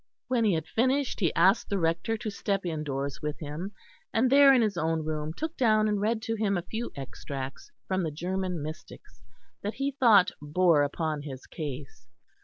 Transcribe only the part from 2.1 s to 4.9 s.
to step indoors with him; and there in his